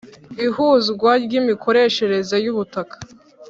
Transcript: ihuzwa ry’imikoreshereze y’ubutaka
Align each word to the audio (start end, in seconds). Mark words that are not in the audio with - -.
ihuzwa 0.45 1.11
ry’imikoreshereze 1.23 2.35
y’ubutaka 2.45 2.95